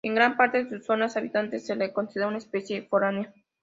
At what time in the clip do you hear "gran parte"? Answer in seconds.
0.15-0.63